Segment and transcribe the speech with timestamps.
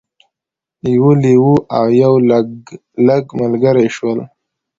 [0.95, 4.19] یو لیوه او یو لګلګ ملګري شول.